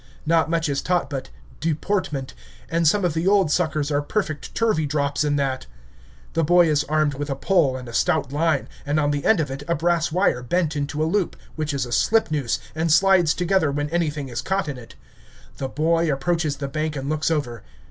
Not 0.25 0.49
much 0.49 0.67
is 0.67 0.81
taught 0.81 1.11
but 1.11 1.29
"deportment," 1.59 2.33
and 2.69 2.87
some 2.87 3.05
of 3.05 3.13
the 3.13 3.27
old 3.27 3.51
suckers 3.51 3.91
are 3.91 4.01
perfect 4.01 4.55
Turveydrops 4.55 5.23
in 5.23 5.35
that. 5.35 5.67
The 6.33 6.43
boy 6.43 6.67
is 6.71 6.83
armed 6.85 7.13
with 7.13 7.29
a 7.29 7.35
pole 7.35 7.77
and 7.77 7.87
a 7.87 7.93
stout 7.93 8.31
line, 8.33 8.67
and 8.83 8.99
on 8.99 9.11
the 9.11 9.23
end 9.23 9.39
of 9.39 9.51
it 9.51 9.61
a 9.67 9.75
brass 9.75 10.11
wire 10.11 10.41
bent 10.41 10.75
into 10.75 11.03
a 11.03 11.07
hoop, 11.07 11.35
which 11.55 11.71
is 11.71 11.85
a 11.85 11.91
slipnoose, 11.91 12.57
and 12.73 12.91
slides 12.91 13.35
together 13.35 13.71
when 13.71 13.91
anything 13.91 14.27
is 14.27 14.41
caught 14.41 14.67
in 14.67 14.79
it. 14.79 14.95
The 15.57 15.69
boy 15.69 16.11
approaches 16.11 16.57
the 16.57 16.67
bank 16.67 16.95
and 16.95 17.07
looks 17.07 17.29
over. 17.29 17.61